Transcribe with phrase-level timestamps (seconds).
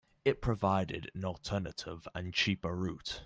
[0.25, 3.19] It provided an alternative and cheaper route.